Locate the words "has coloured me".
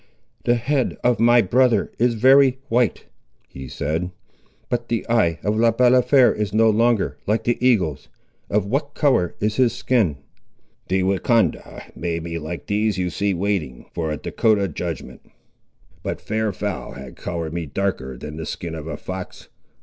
16.93-17.67